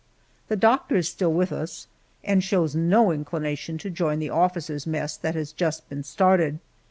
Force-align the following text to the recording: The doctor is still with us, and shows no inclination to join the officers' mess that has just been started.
The 0.47 0.55
doctor 0.55 0.95
is 0.95 1.07
still 1.07 1.31
with 1.31 1.51
us, 1.51 1.85
and 2.23 2.43
shows 2.43 2.73
no 2.73 3.11
inclination 3.11 3.77
to 3.77 3.91
join 3.91 4.17
the 4.17 4.31
officers' 4.31 4.87
mess 4.87 5.15
that 5.17 5.35
has 5.35 5.51
just 5.51 5.87
been 5.89 6.01
started. 6.01 6.57